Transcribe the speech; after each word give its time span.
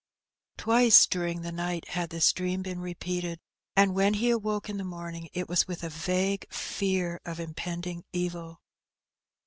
Twice 0.57 1.05
during 1.05 1.43
the 1.43 1.51
night 1.51 1.89
had 1.89 2.09
this 2.09 2.33
dream 2.33 2.63
been 2.63 2.81
repeated, 2.81 3.39
and 3.75 3.93
when 3.93 4.15
he 4.15 4.31
awoke 4.31 4.67
in 4.67 4.77
the 4.77 4.83
morning 4.83 5.29
it 5.31 5.47
was 5.47 5.67
with 5.67 5.83
a 5.83 5.89
vague 5.89 6.51
fear 6.51 7.21
of 7.23 7.39
impending 7.39 8.03
evil. 8.11 8.61